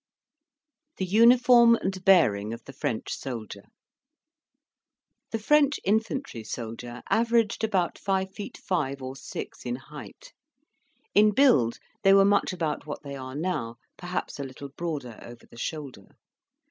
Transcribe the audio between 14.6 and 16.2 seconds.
broader over the shoulder.